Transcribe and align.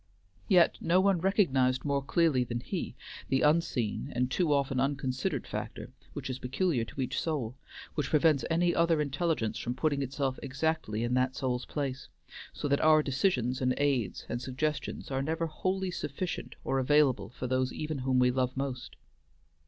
Yet 0.47 0.79
no 0.81 0.99
one 0.99 1.21
recognized 1.21 1.85
more 1.85 2.01
clearly 2.01 2.43
than 2.43 2.59
he 2.61 2.95
the 3.29 3.41
unseen, 3.43 4.11
and 4.15 4.31
too 4.31 4.51
often 4.51 4.79
unconsidered, 4.79 5.45
factor 5.45 5.91
which 6.13 6.27
is 6.27 6.39
peculiar 6.39 6.83
to 6.85 7.01
each 7.01 7.21
soul, 7.21 7.55
which 7.93 8.09
prevents 8.09 8.43
any 8.49 8.73
other 8.73 8.99
intelligence 8.99 9.59
from 9.59 9.75
putting 9.75 10.01
itself 10.01 10.39
exactly 10.41 11.03
in 11.03 11.13
that 11.13 11.35
soul's 11.35 11.65
place, 11.67 12.09
so 12.51 12.67
that 12.67 12.81
our 12.81 13.03
decisions 13.03 13.61
and 13.61 13.75
aids 13.77 14.25
and 14.27 14.41
suggestions 14.41 15.11
are 15.11 15.21
never 15.21 15.45
wholly 15.45 15.91
sufficient 15.91 16.55
or 16.63 16.79
available 16.79 17.29
for 17.29 17.45
those 17.45 17.71
even 17.71 17.99
whom 17.99 18.17
we 18.17 18.31
love 18.31 18.57
most. 18.57 18.95